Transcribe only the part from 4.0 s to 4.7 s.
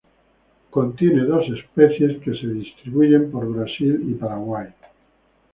y Paraguay.